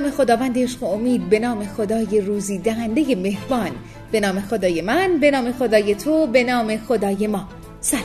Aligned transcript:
نام 0.00 0.10
خداوند 0.10 0.58
عشق 0.58 0.82
و 0.82 0.86
امید 0.86 1.28
به 1.28 1.38
نام 1.38 1.66
خدای 1.66 2.20
روزی 2.20 2.58
دهنده 2.58 3.16
مهربان 3.16 3.70
به 4.12 4.20
نام 4.20 4.40
خدای 4.40 4.82
من 4.82 5.18
به 5.20 5.30
نام 5.30 5.52
خدای 5.52 5.94
تو 5.94 6.26
به 6.26 6.44
نام 6.44 6.76
خدای 6.76 7.26
ما. 7.26 7.48
سلام. 7.80 8.04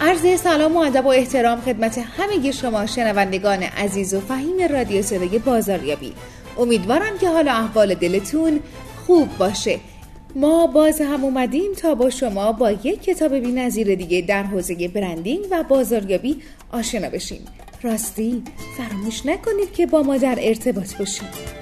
عرض 0.00 0.40
سلام 0.40 0.76
و 0.76 0.78
ادب 0.78 1.06
و 1.06 1.08
احترام 1.08 1.60
خدمت 1.60 1.98
همه 1.98 2.50
شما 2.50 2.86
شنوندگان 2.86 3.62
عزیز 3.62 4.14
و 4.14 4.20
فهیم 4.20 4.72
رادیو 4.72 5.02
صدای 5.02 5.38
بازاریابی. 5.38 6.14
امیدوارم 6.58 7.18
که 7.20 7.28
حال 7.28 7.48
احوال 7.48 7.94
دلتون 7.94 8.60
خوب 9.06 9.28
باشه. 9.38 9.80
ما 10.34 10.66
باز 10.66 11.00
هم 11.00 11.24
اومدیم 11.24 11.72
تا 11.72 11.94
با 11.94 12.10
شما 12.10 12.52
با 12.52 12.72
یک 12.72 13.02
کتاب 13.02 13.34
بی‌نظیر 13.34 13.94
دیگه 13.94 14.20
در 14.20 14.42
حوزه 14.42 14.88
برندینگ 14.88 15.44
و 15.50 15.62
بازاریابی 15.62 16.36
آشنا 16.72 17.08
بشیم. 17.10 17.44
راستی 17.82 18.42
فراموش 18.76 19.26
نکنید 19.26 19.72
که 19.72 19.86
با 19.86 20.02
ما 20.02 20.16
در 20.16 20.38
ارتباط 20.40 20.96
باشید. 20.96 21.59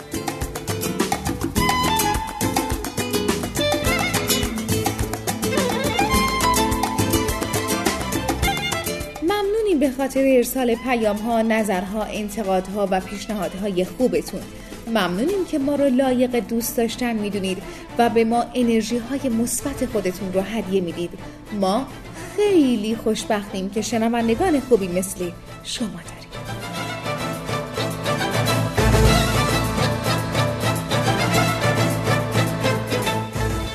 خاطر 9.98 10.24
ارسال 10.36 10.74
پیام 10.74 11.16
ها، 11.16 11.42
نظرها، 11.42 12.02
انتقادها 12.02 12.88
و 12.90 13.00
پیشنهادهای 13.00 13.84
خوبتون. 13.84 14.40
ممنونیم 14.86 15.44
که 15.50 15.58
ما 15.58 15.74
رو 15.74 15.84
لایق 15.84 16.36
دوست 16.36 16.76
داشتن 16.76 17.12
می‌دونید 17.12 17.58
و 17.98 18.08
به 18.08 18.24
ما 18.24 18.44
انرژی 18.54 18.98
های 18.98 19.28
مثبت 19.28 19.86
خودتون 19.86 20.32
رو 20.32 20.40
هدیه 20.40 20.80
می‌دید. 20.80 21.10
ما 21.60 21.86
خیلی 22.36 22.96
خوشبختیم 22.96 23.70
که 23.70 23.82
شنوندگان 23.82 24.60
خوبی 24.60 24.88
مثل 24.88 25.30
شما 25.64 25.86
داریم. 25.86 26.28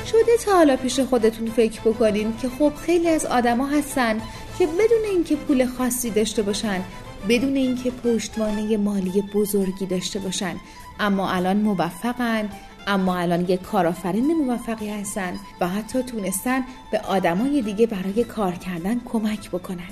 شده 0.06 0.36
تا 0.44 0.52
حالا 0.52 0.76
پیش 0.76 1.00
خودتون 1.00 1.50
فکر 1.50 1.80
بکنین 1.80 2.34
که 2.42 2.48
خب 2.58 2.72
خیلی 2.86 3.08
از 3.08 3.26
آدما 3.26 3.66
هستن 3.66 4.20
که 4.58 4.66
بدون 4.66 5.04
اینکه 5.10 5.36
پول 5.36 5.66
خاصی 5.66 6.10
داشته 6.10 6.42
باشن 6.42 6.84
بدون 7.28 7.56
اینکه 7.56 7.90
پشتوانه 7.90 8.76
مالی 8.76 9.22
بزرگی 9.34 9.86
داشته 9.86 10.18
باشن 10.18 10.56
اما 11.00 11.30
الان 11.30 11.56
موفقن 11.56 12.48
اما 12.86 13.16
الان 13.16 13.40
یک 13.40 13.62
کارآفرین 13.62 14.34
موفقی 14.34 14.90
هستن 14.90 15.32
و 15.60 15.68
حتی 15.68 16.02
تونستن 16.02 16.64
به 16.92 16.98
آدمای 16.98 17.62
دیگه 17.62 17.86
برای 17.86 18.24
کار 18.24 18.52
کردن 18.52 19.00
کمک 19.04 19.50
بکنن 19.50 19.90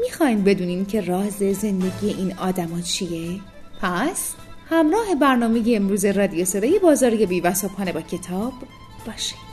می‌خواین 0.00 0.44
بدونین 0.44 0.86
که 0.86 1.00
راز 1.00 1.38
زندگی 1.38 2.08
این 2.08 2.38
آدما 2.38 2.80
چیه؟ 2.80 3.40
پس 3.80 4.34
همراه 4.70 5.14
برنامه 5.20 5.62
امروز 5.66 6.04
رادیو 6.04 6.44
صدای 6.44 6.78
بازاریابی 6.78 7.40
و 7.40 7.54
صبحانه 7.54 7.92
با 7.92 8.00
کتاب 8.00 8.52
باشید 9.06 9.45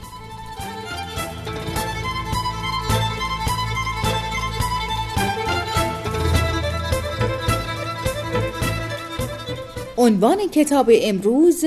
عنوان 10.03 10.37
کتاب 10.51 10.91
امروز 10.93 11.65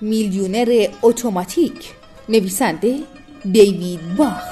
میلیونر 0.00 0.86
اتوماتیک 1.02 1.92
نویسنده 2.28 2.98
دیوید 3.52 4.16
باخ 4.16 4.42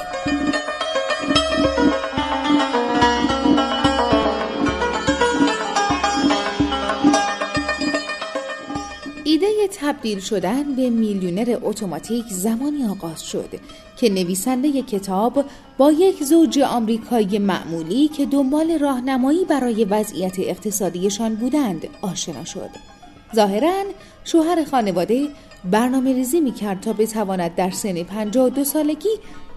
ایده 9.24 9.46
تبدیل 9.80 10.20
شدن 10.20 10.74
به 10.74 10.90
میلیونر 10.90 11.58
اتوماتیک 11.62 12.26
زمانی 12.26 12.84
آغاز 12.84 13.22
شد 13.22 13.50
که 13.96 14.08
نویسنده 14.08 14.82
کتاب 14.82 15.44
با 15.78 15.92
یک 15.92 16.24
زوج 16.24 16.58
آمریکایی 16.58 17.38
معمولی 17.38 18.08
که 18.08 18.26
دنبال 18.26 18.78
راهنمایی 18.78 19.44
برای 19.44 19.84
وضعیت 19.84 20.38
اقتصادیشان 20.38 21.34
بودند 21.34 21.88
آشنا 22.02 22.44
شد. 22.44 22.91
ظاهرا 23.34 23.84
شوهر 24.24 24.64
خانواده 24.64 25.28
برنامه 25.64 26.12
ریزی 26.12 26.40
می 26.40 26.52
کرد 26.52 26.80
تا 26.80 26.92
بتواند 26.92 27.54
در 27.54 27.70
سن 27.70 28.02
52 28.02 28.64
سالگی 28.64 29.08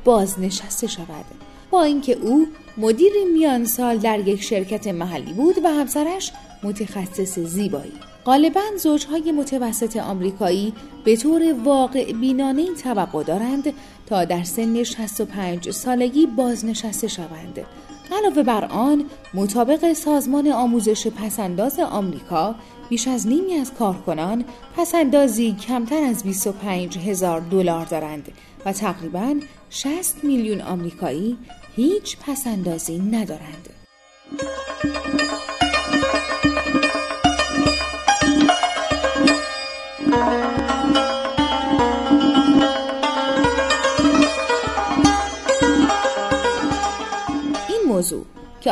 بازنشسته 0.04 0.88
شود. 0.88 1.26
با 1.72 1.84
اینکه 1.84 2.14
او 2.14 2.48
مدیر 2.78 3.14
میان 3.34 3.66
سال 3.66 3.98
در 3.98 4.20
یک 4.20 4.42
شرکت 4.42 4.88
محلی 4.88 5.34
بود 5.34 5.56
و 5.64 5.68
همسرش 5.68 6.32
متخصص 6.64 7.40
زیبایی. 7.40 7.94
غالبا 8.26 8.62
زوجهای 8.78 9.32
متوسط 9.32 9.98
آمریکایی 9.98 10.74
به 11.04 11.16
طور 11.16 11.56
واقع 11.64 12.12
بینانه 12.12 12.62
این 12.62 12.76
توقع 12.76 13.24
دارند 13.24 13.74
تا 14.06 14.26
در 14.26 14.44
سن 14.44 14.84
65 14.84 15.72
سالگی 15.72 16.26
بازنشسته 16.26 17.08
شوند. 17.08 17.66
علاوه 18.12 18.44
بر 18.44 18.66
آن 18.66 19.06
مطابق 19.34 19.94
سازمان 19.94 20.48
آموزش 20.48 21.08
پسنداز 21.08 21.80
آمریکا 21.80 22.56
بیش 22.90 23.08
از 23.08 23.28
نیمی 23.28 23.54
از 23.54 23.74
کارکنان 23.74 24.46
پسندازی 24.78 25.54
کمتر 25.54 26.04
از 26.04 26.24
25 26.24 26.98
هزار 26.98 27.40
دلار 27.42 27.86
دارند 27.86 28.32
و 28.66 28.74
تقریبا 28.74 29.36
60 29.70 30.24
میلیون 30.24 30.62
آمریکایی 30.62 31.38
هیچ 31.76 32.18
پسندازی 32.18 33.00
ندارند. 33.00 33.70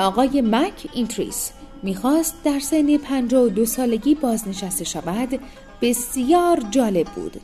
آقای 0.04 0.42
مک 0.42 0.88
اینتریس 0.94 1.52
می‌خواست 1.84 2.36
در 2.44 2.60
سن 2.60 2.98
52 2.98 3.66
سالگی 3.66 4.16
بازنشسته 4.16 4.86
شود 4.86 5.40
بسیار 5.82 6.60
جالب 6.72 7.08
بود 7.08 7.42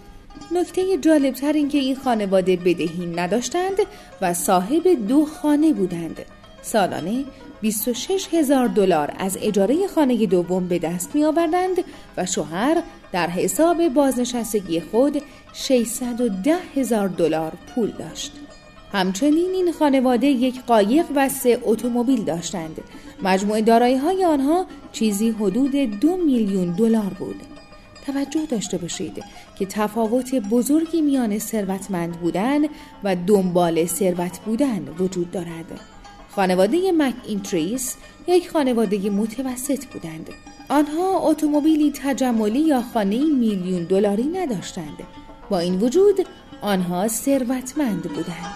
نکته 0.51 0.97
جالبتر 0.97 1.53
این 1.53 1.69
که 1.69 1.77
این 1.77 1.95
خانواده 1.95 2.55
بدهی 2.55 3.13
نداشتند 3.15 3.77
و 4.21 4.33
صاحب 4.33 5.07
دو 5.07 5.25
خانه 5.25 5.73
بودند 5.73 6.25
سالانه 6.61 7.25
26 7.61 8.27
هزار 8.33 8.67
دلار 8.67 9.13
از 9.19 9.37
اجاره 9.41 9.87
خانه 9.87 10.25
دوم 10.25 10.67
به 10.67 10.79
دست 10.79 11.15
می 11.15 11.25
آوردند 11.25 11.83
و 12.17 12.25
شوهر 12.25 12.83
در 13.11 13.29
حساب 13.29 13.87
بازنشستگی 13.87 14.81
خود 14.81 15.21
610 15.53 16.55
هزار 16.75 17.07
دلار 17.07 17.53
پول 17.75 17.91
داشت. 17.91 18.31
همچنین 18.91 19.51
این 19.53 19.71
خانواده 19.71 20.27
یک 20.27 20.61
قایق 20.61 21.05
و 21.15 21.29
سه 21.29 21.59
اتومبیل 21.63 22.23
داشتند. 22.23 22.81
مجموع 23.23 23.61
دارایی 23.61 23.95
های 23.97 24.25
آنها 24.25 24.65
چیزی 24.91 25.29
حدود 25.29 25.71
دو 25.75 26.17
میلیون 26.17 26.75
دلار 26.75 27.13
بود. 27.19 27.41
توجه 28.05 28.45
داشته 28.45 28.77
باشید 28.77 29.23
که 29.59 29.65
تفاوت 29.65 30.35
بزرگی 30.35 31.01
میان 31.01 31.39
ثروتمند 31.39 32.11
بودن 32.19 32.61
و 33.03 33.15
دنبال 33.27 33.85
ثروت 33.85 34.39
بودن 34.39 34.87
وجود 34.99 35.31
دارد. 35.31 35.79
خانواده 36.29 36.91
مک 36.91 37.13
اینتریس 37.27 37.95
یک 38.27 38.49
خانواده 38.49 39.09
متوسط 39.09 39.85
بودند. 39.85 40.29
آنها 40.69 41.19
اتومبیلی 41.19 41.91
تجملی 42.03 42.59
یا 42.59 42.81
خانه 42.81 43.23
میلیون 43.25 43.83
دلاری 43.83 44.23
نداشتند. 44.23 45.03
با 45.49 45.59
این 45.59 45.81
وجود 45.81 46.27
آنها 46.61 47.07
ثروتمند 47.07 48.03
بودند. 48.03 48.55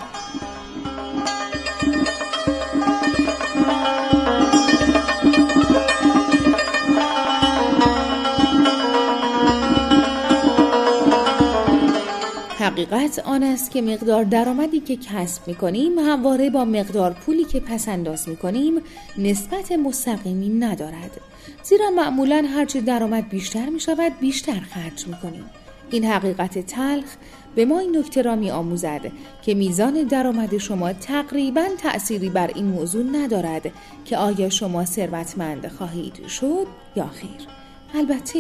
حقیقت 12.60 13.20
آن 13.20 13.44
است 13.44 13.72
که 13.72 13.82
مقدار 13.82 14.24
درآمدی 14.24 14.80
که 14.80 14.96
کسب 14.96 15.48
می 15.48 15.56
کنیم 15.56 16.00
همواره 16.00 16.50
با 16.50 16.66
مقدار 16.66 17.12
پولی 17.12 17.44
که 17.44 17.60
پس 17.60 17.88
انداز 17.88 18.30
می 18.30 18.38
کنیم 18.38 18.82
نسبت 19.18 19.72
مستقیمی 19.72 20.50
ندارد 20.50 21.22
زیرا 21.64 21.90
معمولا 21.90 22.46
هرچه 22.56 22.82
درآمد 22.82 23.30
بیشتر 23.30 23.70
می 23.70 23.80
شود 23.80 24.20
بیشتر 24.20 24.60
خرج 24.60 25.08
می 25.08 25.16
کنیم 25.24 25.46
این 25.94 26.06
حقیقت 26.06 26.60
تلخ 26.60 27.16
به 27.56 27.66
ما 27.66 27.80
این 27.80 27.98
نکته 27.98 28.22
را 28.22 28.36
می 28.36 28.52
آموزد 28.52 29.12
که 29.42 29.54
میزان 29.54 29.94
درآمد 30.04 30.58
شما 30.58 30.94
تقریبا 30.94 31.66
تأثیری 31.78 32.30
بر 32.30 32.48
این 32.48 32.66
موضوع 32.66 33.04
ندارد 33.04 33.72
که 34.06 34.18
آیا 34.18 34.50
شما 34.50 34.86
ثروتمند 34.86 35.68
خواهید 35.68 36.28
شد 36.28 36.68
یا 36.96 37.08
خیر 37.08 37.48
البته 37.96 38.40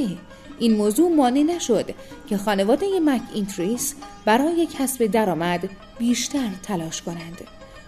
این 0.59 0.75
موضوع 0.75 1.15
مانع 1.15 1.43
نشد 1.43 1.89
که 2.27 2.37
خانواده 2.37 2.85
مک 3.05 3.21
اینتریس 3.33 3.95
برای 4.25 4.67
کسب 4.79 5.05
درآمد 5.05 5.69
بیشتر 5.99 6.49
تلاش 6.63 7.01
کنند. 7.01 7.41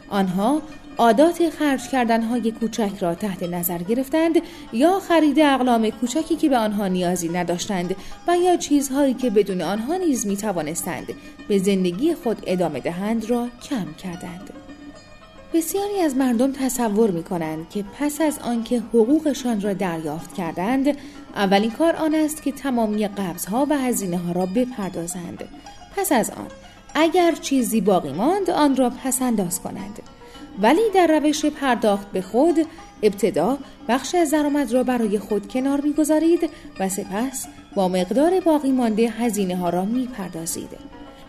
آنها 0.09 0.61
عادات 0.97 1.49
خرج 1.49 1.89
کردن 1.89 2.21
های 2.21 2.51
کوچک 2.51 2.91
را 2.99 3.15
تحت 3.15 3.43
نظر 3.43 3.77
گرفتند 3.77 4.35
یا 4.73 4.99
خرید 4.99 5.39
اقلام 5.39 5.89
کوچکی 5.89 6.35
که 6.35 6.49
به 6.49 6.57
آنها 6.57 6.87
نیازی 6.87 7.29
نداشتند 7.29 7.95
و 8.27 8.37
یا 8.37 8.57
چیزهایی 8.57 9.13
که 9.13 9.29
بدون 9.29 9.61
آنها 9.61 9.97
نیز 9.97 10.27
می 10.27 10.37
توانستند 10.37 11.07
به 11.47 11.59
زندگی 11.59 12.15
خود 12.15 12.43
ادامه 12.47 12.79
دهند 12.79 13.29
را 13.29 13.47
کم 13.69 13.93
کردند. 13.93 14.49
بسیاری 15.53 15.99
از 15.99 16.17
مردم 16.17 16.51
تصور 16.51 17.11
می 17.11 17.23
کنند 17.23 17.69
که 17.69 17.85
پس 17.99 18.21
از 18.21 18.39
آنکه 18.39 18.79
حقوقشان 18.79 19.61
را 19.61 19.73
دریافت 19.73 20.33
کردند 20.33 20.97
اولین 21.35 21.71
کار 21.71 21.95
آن 21.95 22.15
است 22.15 22.43
که 22.43 22.51
تمامی 22.51 23.07
قبضها 23.07 23.67
و 23.69 23.77
هزینه 23.77 24.17
ها 24.17 24.31
را 24.31 24.45
بپردازند 24.45 25.43
پس 25.95 26.11
از 26.11 26.29
آن 26.29 26.47
اگر 26.95 27.31
چیزی 27.31 27.81
باقی 27.81 28.13
ماند 28.13 28.49
آن 28.49 28.75
را 28.75 28.89
پس 28.89 29.21
انداز 29.21 29.61
کنند. 29.61 29.99
ولی 30.61 30.81
در 30.93 31.07
روش 31.07 31.45
پرداخت 31.45 32.11
به 32.11 32.21
خود 32.21 32.67
ابتدا 33.03 33.57
بخش 33.87 34.15
از 34.15 34.31
درآمد 34.31 34.73
را 34.73 34.83
برای 34.83 35.19
خود 35.19 35.47
کنار 35.47 35.81
می‌گذارید 35.81 36.49
و 36.79 36.89
سپس 36.89 37.47
با 37.75 37.87
مقدار 37.87 38.39
باقی 38.39 38.71
مانده 38.71 39.09
هزینه 39.09 39.55
ها 39.55 39.69
را 39.69 39.85
می‌پردازید. 39.85 40.69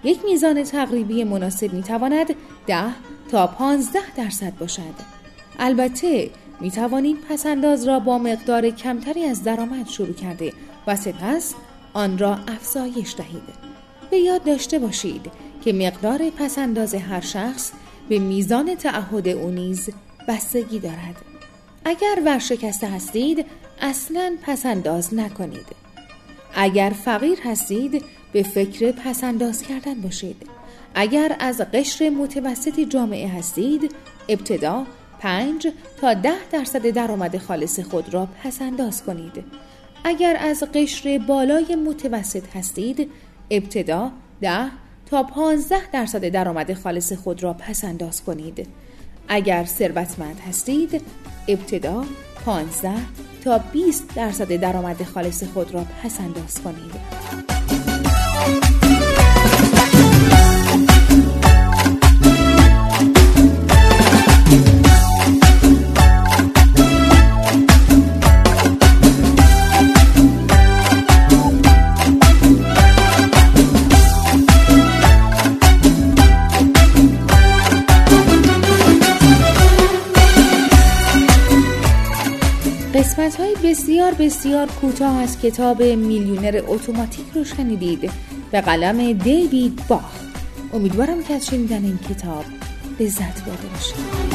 یک 0.04 0.18
میزان 0.24 0.62
تقریبی 0.62 1.24
مناسب 1.24 1.72
می 1.72 1.82
تواند 1.82 2.26
ده 2.66 2.84
تا 3.30 3.46
پانزده 3.46 4.14
درصد 4.16 4.58
باشد. 4.58 5.16
البته 5.58 6.30
می 6.60 6.70
توانید 6.70 7.16
پسنداز 7.28 7.88
را 7.88 7.98
با 7.98 8.19
مقدار 8.19 8.70
کمتری 8.70 9.24
از 9.24 9.42
درآمد 9.44 9.88
شروع 9.88 10.12
کرده 10.12 10.52
و 10.86 10.96
سپس 10.96 11.54
آن 11.92 12.19
را 12.19 12.38
افزایش 12.48 13.14
دهید. 13.19 13.66
به 14.10 14.16
یاد 14.16 14.44
داشته 14.44 14.78
باشید 14.78 15.30
که 15.66 15.72
مقدار 15.72 16.30
پسنداز 16.38 16.94
هر 16.94 17.20
شخص 17.20 17.72
به 18.08 18.18
میزان 18.18 18.74
تعهد 18.74 19.28
او 19.28 19.50
نیز 19.50 19.90
بستگی 20.28 20.78
دارد. 20.78 21.16
اگر 21.84 22.22
ورشکسته 22.24 22.86
هستید 22.86 23.46
اصلا 23.80 24.36
پسنداز 24.42 25.14
نکنید. 25.14 25.66
اگر 26.54 26.92
فقیر 27.04 27.38
هستید 27.44 28.04
به 28.32 28.42
فکر 28.42 28.92
پسنداز 28.92 29.62
کردن 29.62 29.94
باشید. 30.00 30.36
اگر 30.94 31.36
از 31.38 31.60
قشر 31.60 32.08
متوسط 32.08 32.80
جامعه 32.80 33.28
هستید 33.28 33.94
ابتدا 34.28 34.86
پنج 35.19 35.69
تا 36.00 36.14
ده 36.14 36.48
درصد 36.52 36.86
درآمد 36.86 37.38
خالص 37.38 37.80
خود 37.80 38.14
را 38.14 38.28
پسنداز 38.44 39.04
کنید. 39.04 39.44
اگر 40.04 40.36
از 40.40 40.62
قشر 40.74 41.19
بالای 41.19 41.74
متوسط 41.74 42.56
هستید 42.56 43.10
ابتدا 43.50 44.10
ده 44.40 44.85
تا 45.06 45.23
پانزده 45.23 45.91
درصد 45.93 46.29
درآمد 46.29 46.75
خالص 46.75 47.12
خود 47.12 47.43
را 47.43 47.53
پسنداز 47.53 48.25
کنید. 48.25 48.69
اگر 49.29 49.64
ثروتمند 49.64 50.41
هستید 50.49 51.03
ابتدا 51.49 52.05
15 52.44 52.93
تا 53.44 53.58
20 53.58 54.14
درصد 54.14 54.56
درآمد 54.56 55.03
خالص 55.03 55.44
خود 55.44 55.75
را 55.75 55.85
پسنداز 56.03 56.62
کنید. 56.62 58.75
بسیار 84.18 84.66
کوتاه 84.66 85.16
از 85.22 85.40
کتاب 85.40 85.82
میلیونر 85.82 86.62
اتوماتیک 86.66 87.26
رو 87.34 87.44
شنیدید. 87.44 88.10
به 88.50 88.60
قلم 88.60 89.12
دیوید 89.12 89.82
باخ. 89.88 90.20
امیدوارم 90.72 91.22
که 91.22 91.34
از 91.34 91.46
شنیدن 91.46 91.84
این 91.84 91.98
کتاب 91.98 92.44
لذت 93.00 93.44
برده 93.44 93.68
باشید. 93.68 94.25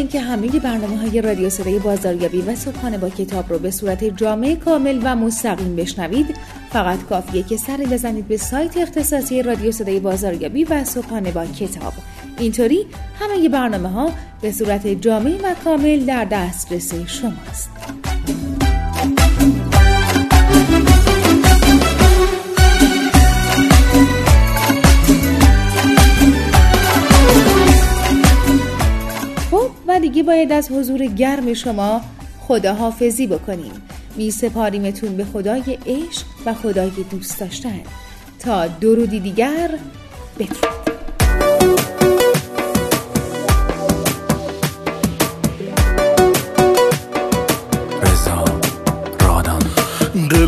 اینکه 0.00 0.20
همه 0.20 0.48
برنامه 0.48 0.96
های 0.96 1.20
رادیو 1.20 1.50
صدای 1.50 1.78
بازاریابی 1.78 2.40
و 2.40 2.54
صبحانه 2.54 2.98
با 2.98 3.08
کتاب 3.08 3.52
رو 3.52 3.58
به 3.58 3.70
صورت 3.70 4.04
جامع 4.04 4.54
کامل 4.54 5.00
و 5.04 5.16
مستقیم 5.16 5.76
بشنوید. 5.76 6.36
فقط 6.70 7.02
کافیه 7.02 7.42
که 7.42 7.56
سری 7.56 7.86
بزنید 7.86 8.28
به 8.28 8.36
سایت 8.36 8.76
اختصاصی 8.76 9.42
رادیو 9.42 9.72
صدای 9.72 10.00
بازاریابی 10.00 10.64
و 10.64 10.84
صبحانه 10.84 11.32
با 11.32 11.46
کتاب. 11.46 11.92
اینطوری 12.38 12.86
همه 13.20 13.48
برنامه 13.48 13.88
ها 13.88 14.12
به 14.42 14.52
صورت 14.52 14.86
جامع 14.86 15.38
و 15.44 15.54
کامل 15.64 16.04
در 16.04 16.24
دسترس 16.24 16.94
شماست. 16.94 17.79
باید 30.30 30.52
از 30.52 30.70
حضور 30.72 31.06
گرم 31.06 31.54
شما 31.54 32.00
خداحافظی 32.40 33.26
بکنیم. 33.26 33.72
می 34.16 34.30
سپاریمتون 34.30 35.16
به 35.16 35.24
خدای 35.24 35.78
عشق 35.86 36.26
و 36.46 36.54
خدای 36.54 36.90
دوست 37.10 37.40
داشتن. 37.40 37.80
تا 38.38 38.66
درودی 38.66 39.20
دیگر 39.20 39.70
بدرود 40.38 40.99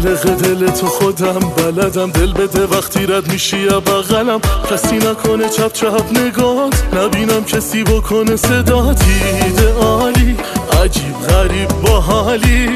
قلق 0.02 0.34
دل 0.36 0.70
تو 0.70 0.86
خودم 0.86 1.38
بلدم. 1.38 2.10
دل 2.10 2.32
بده 2.32 2.66
وقتی 2.66 3.06
رد 3.06 3.32
میشی 3.32 3.66
بغلم. 3.66 4.40
کسی 4.70 4.96
نکنه 4.96 5.48
چپ 5.48 5.72
چپ 5.72 6.18
نگات. 6.18 6.82
نبینم 6.96 7.44
کسی 7.44 7.82
بکنه 7.84 8.36
صدا. 8.36 8.92
دیده 8.92 9.72
عالی 9.72 10.36
عجیب 10.84 11.20
غریب 11.28 11.68
با 11.68 12.00
حالی. 12.00 12.68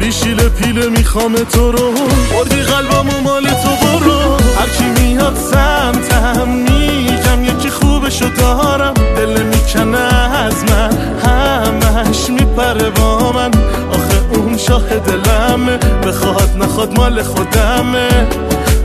بیشیل 0.00 0.48
پیله 0.48 0.88
می‌خوام 0.88 1.34
تو 1.34 1.72
رو. 1.72 1.92
بردی 2.32 2.60
قلبم 2.62 3.08
و 3.08 3.20
مال 3.20 3.46
تو. 3.46 3.95
بخواد 16.76 16.98
مال 16.98 17.22
خودمه. 17.22 18.08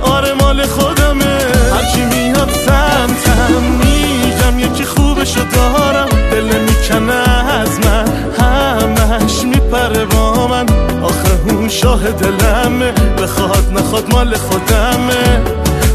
آره 0.02 0.34
مال 0.34 0.66
خودمه. 0.66 1.38
هرکی 1.74 2.02
میاد 2.02 2.50
سمتم 2.50 3.64
میگم 3.80 4.60
یکی 4.60 4.86
خوبشو 4.86 5.42
دارم. 5.56 6.10
دل 6.32 6.60
می‌کنه 6.60 7.14
از 7.50 7.80
من 7.80 8.06
همش 8.40 9.44
میپره 9.44 10.06
با 10.06 10.48
من. 10.48 10.66
آخه 11.04 11.56
اون 11.56 11.70
شاه 11.70 12.12
دلمه. 12.12 12.92
بخواد 12.92 13.74
نخواد 13.74 14.14
مال 14.14 14.36
خودمه. 14.38 15.42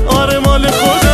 آره 0.06 0.38
مال 0.38 0.70
خودمه. 0.70 1.05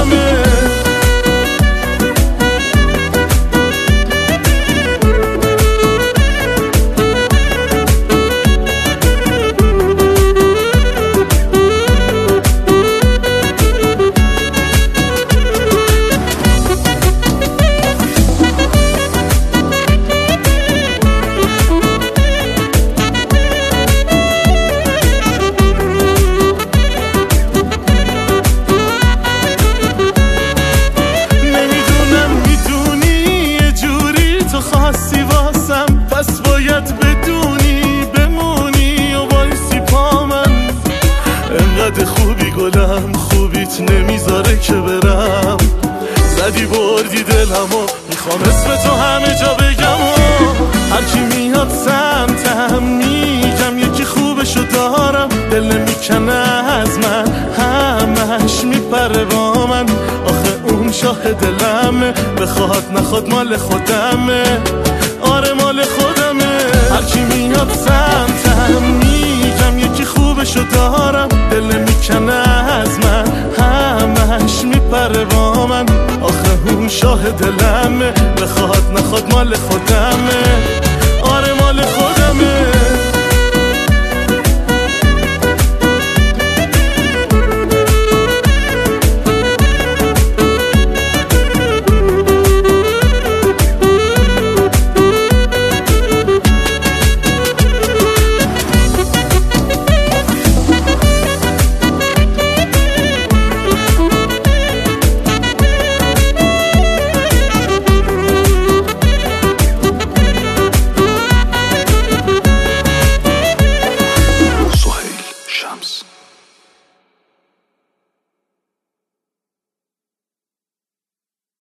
رفتی 46.62 46.66
بردی 46.66 47.22
دلمو 47.22 47.86
می‌خوام 48.10 48.42
اسم 48.42 48.76
تو 48.88 48.94
همه 48.96 49.34
جا 49.40 49.54
بگم. 49.54 50.00
و 50.00 50.94
هرکی 50.94 51.18
میاد 51.18 51.68
سمتم 51.68 52.82
میگم 52.82 53.78
یکی 53.78 54.04
خوبشو 54.04 54.62
دارم. 54.62 55.28
دل 55.50 55.64
نمی‌کنه 55.64 56.32
از 56.32 56.98
من 56.98 57.24
همش 57.58 58.64
میپره 58.64 59.24
با 59.24 59.66
من. 59.66 59.86
آخه 60.26 60.74
اون 60.74 60.92
شاه 60.92 61.32
دلمه 61.32 62.12
بخواد 62.40 62.84
نخواد 62.96 63.28
مال 63.28 63.56
خودمه. 63.56 64.60
آره 65.20 65.52
مال 65.52 65.82
خودمه. 65.84 66.58
هرکی 66.90 67.20
میاد 67.20 67.70
سمتم 67.72 68.82
میگم 68.82 69.78
یکی 69.78 70.04
خوبشو 70.04 70.60
دارم. 70.74 71.28
دل 71.50 71.64
نمی‌کنه 71.64 72.32
از 72.32 72.98
من 72.98 73.24
همش 74.32 74.64
میپره 74.64 75.24
با 75.24 75.66
من. 75.66 75.86
آخه 76.22 76.72
اون 76.74 76.88
شاه 76.88 77.30
دلمه. 77.30 78.10
بخواد 78.10 78.92
نخواد 78.98 79.32
مال 79.32 79.54
خودمه 79.54 80.21